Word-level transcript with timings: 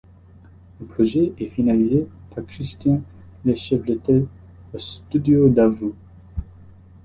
Le 0.79 0.87
projet 0.87 1.31
est 1.37 1.49
finalisé 1.49 2.07
par 2.33 2.43
Christian 2.47 3.03
Lechevretel 3.45 4.25
au 4.73 4.79
studio 4.79 5.47
Davout. 5.47 5.93